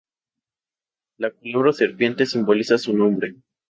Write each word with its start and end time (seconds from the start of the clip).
La 1.19 1.29
culebra 1.29 1.69
o 1.69 1.73
serpiente 1.73 2.25
simboliza 2.25 2.79
su 2.79 2.97
nombre. 2.97 3.35